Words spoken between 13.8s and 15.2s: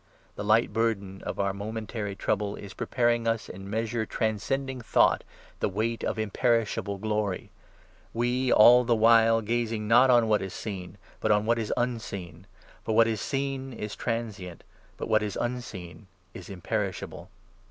transient, but